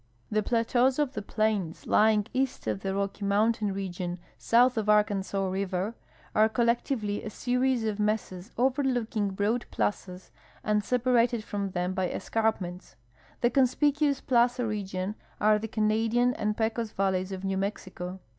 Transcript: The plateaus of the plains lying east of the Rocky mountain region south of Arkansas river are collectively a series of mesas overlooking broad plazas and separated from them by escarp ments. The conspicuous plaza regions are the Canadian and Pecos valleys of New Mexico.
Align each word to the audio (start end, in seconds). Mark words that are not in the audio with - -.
The 0.31 0.41
plateaus 0.41 0.97
of 0.97 1.13
the 1.13 1.21
plains 1.21 1.85
lying 1.85 2.25
east 2.33 2.65
of 2.65 2.79
the 2.79 2.95
Rocky 2.95 3.23
mountain 3.23 3.71
region 3.71 4.17
south 4.35 4.75
of 4.75 4.89
Arkansas 4.89 5.47
river 5.47 5.93
are 6.33 6.49
collectively 6.49 7.23
a 7.23 7.29
series 7.29 7.83
of 7.83 7.99
mesas 7.99 8.49
overlooking 8.57 9.29
broad 9.29 9.67
plazas 9.69 10.31
and 10.63 10.83
separated 10.83 11.43
from 11.43 11.69
them 11.69 11.93
by 11.93 12.09
escarp 12.09 12.59
ments. 12.61 12.95
The 13.41 13.51
conspicuous 13.51 14.21
plaza 14.21 14.65
regions 14.65 15.17
are 15.39 15.59
the 15.59 15.67
Canadian 15.67 16.33
and 16.33 16.57
Pecos 16.57 16.89
valleys 16.93 17.31
of 17.31 17.43
New 17.43 17.57
Mexico. 17.59 18.21